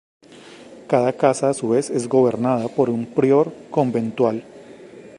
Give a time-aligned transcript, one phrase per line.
[0.87, 4.43] Cada casa a su vez es gobernada por un prior conventual.